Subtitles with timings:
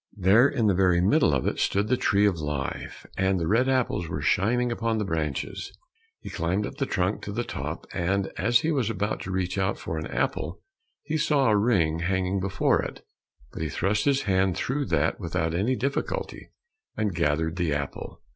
[0.17, 3.69] There, in the very middle of it, stood the tree of life, and the red
[3.69, 5.71] apples were shining upon the branches.
[6.21, 9.59] He climbed up the trunk to the top, and as he was about to reach
[9.59, 10.63] out for an apple,
[11.03, 13.05] he saw a ring hanging before it;
[13.51, 16.49] but he thrust his hand through that without any difficulty,
[16.97, 18.23] and gathered the apple.